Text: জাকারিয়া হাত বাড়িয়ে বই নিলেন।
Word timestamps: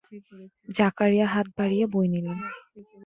জাকারিয়া 0.69 1.27
হাত 1.33 1.47
বাড়িয়ে 1.57 1.85
বই 1.93 2.07
নিলেন। 2.13 2.37